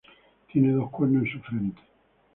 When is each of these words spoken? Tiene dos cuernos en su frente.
Tiene 0.51 0.73
dos 0.73 0.89
cuernos 0.89 1.25
en 1.25 1.31
su 1.31 1.39
frente. 1.41 1.79